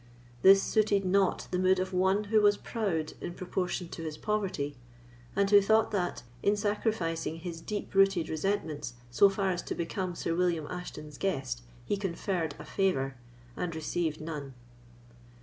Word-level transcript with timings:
This 0.41 0.63
suited 0.63 1.05
not 1.05 1.47
the 1.51 1.59
mood 1.59 1.77
of 1.77 1.93
one 1.93 2.23
who 2.23 2.41
was 2.41 2.57
proud 2.57 3.13
in 3.21 3.35
proportion 3.35 3.87
to 3.89 4.01
his 4.01 4.17
poverty, 4.17 4.75
and 5.35 5.47
who 5.47 5.61
thought 5.61 5.91
that, 5.91 6.23
in 6.41 6.57
sacrificing 6.57 7.35
his 7.37 7.61
deep 7.61 7.93
rooted 7.93 8.27
resentments 8.27 8.95
so 9.11 9.29
far 9.29 9.51
as 9.51 9.61
to 9.61 9.75
become 9.75 10.15
Sir 10.15 10.33
William 10.33 10.65
Ashton's 10.71 11.19
guest, 11.19 11.61
he 11.85 11.97
conferred 11.97 12.55
a 12.57 12.65
favour, 12.65 13.15
and 13.55 13.75
received 13.75 14.19
none. 14.19 14.55